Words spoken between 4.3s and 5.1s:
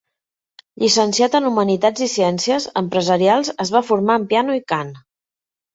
piano i cant.